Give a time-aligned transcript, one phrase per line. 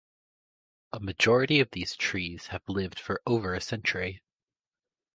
[0.93, 4.23] A majority of these trees have lived for over a century.